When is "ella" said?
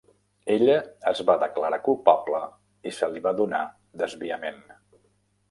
0.53-0.77